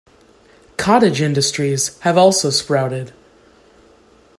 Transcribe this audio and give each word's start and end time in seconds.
Cottage 0.77 1.21
industries 1.21 1.99
have 1.99 2.17
also 2.17 2.49
sprouted. 2.49 3.13